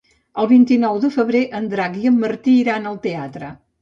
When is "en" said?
1.59-1.67, 2.13-2.19